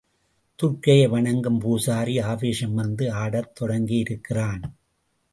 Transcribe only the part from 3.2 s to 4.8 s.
ஆடத் தொடங்கியிருக்கிறான்.